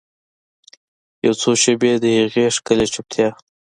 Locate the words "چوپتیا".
2.93-3.29